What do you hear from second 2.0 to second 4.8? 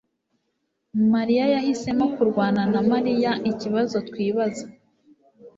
kurwana na Mariya ikibazo twibaza